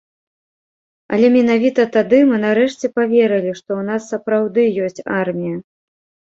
[1.17, 5.55] Але менавіта тады мы нарэшце паверылі, што ў нас сапраўды ёсць армія.